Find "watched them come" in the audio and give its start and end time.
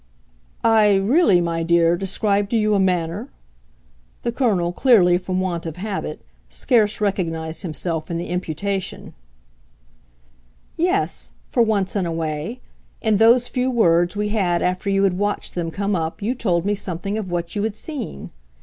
15.19-15.95